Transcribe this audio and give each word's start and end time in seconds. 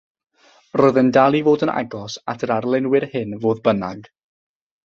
Roedd 0.81 0.97
e'n 1.01 1.11
dal 1.17 1.37
i 1.39 1.41
fod 1.49 1.65
yn 1.67 1.73
agos 1.73 2.17
at 2.35 2.47
yr 2.47 2.57
arlunwyr 2.57 3.07
hyn, 3.13 3.39
fodd 3.45 3.63
bynnag. 3.69 4.13